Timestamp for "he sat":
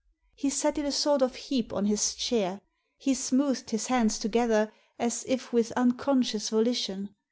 0.33-0.79